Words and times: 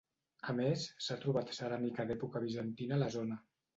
A 0.53 0.55
més, 0.59 0.85
s'ha 1.07 1.17
trobat 1.25 1.53
ceràmica 1.57 2.07
d'època 2.13 2.43
bizantina 2.47 2.97
a 2.99 3.03
la 3.03 3.15
zona. 3.19 3.39